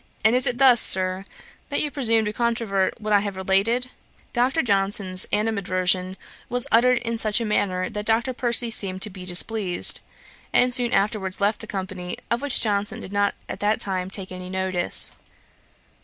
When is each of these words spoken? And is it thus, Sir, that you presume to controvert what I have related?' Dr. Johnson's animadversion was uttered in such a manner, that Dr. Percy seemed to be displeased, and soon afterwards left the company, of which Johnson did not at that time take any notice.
And 0.25 0.35
is 0.35 0.47
it 0.47 0.57
thus, 0.57 0.81
Sir, 0.81 1.25
that 1.69 1.79
you 1.79 1.91
presume 1.91 2.25
to 2.25 2.33
controvert 2.33 2.99
what 2.99 3.13
I 3.13 3.19
have 3.19 3.35
related?' 3.35 3.91
Dr. 4.33 4.63
Johnson's 4.63 5.27
animadversion 5.31 6.17
was 6.49 6.65
uttered 6.71 6.97
in 6.97 7.19
such 7.19 7.39
a 7.39 7.45
manner, 7.45 7.87
that 7.87 8.07
Dr. 8.07 8.33
Percy 8.33 8.71
seemed 8.71 9.03
to 9.03 9.11
be 9.11 9.25
displeased, 9.27 10.01
and 10.51 10.73
soon 10.73 10.91
afterwards 10.91 11.39
left 11.39 11.59
the 11.59 11.67
company, 11.67 12.17
of 12.31 12.41
which 12.41 12.61
Johnson 12.61 12.99
did 12.99 13.13
not 13.13 13.35
at 13.47 13.59
that 13.59 13.79
time 13.79 14.09
take 14.09 14.31
any 14.31 14.49
notice. 14.49 15.11